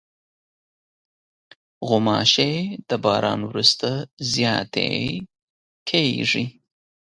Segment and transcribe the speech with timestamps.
[1.87, 2.51] غوماشې
[2.89, 3.89] د باران وروسته
[4.33, 4.89] زیاتې
[5.89, 6.45] کېږي.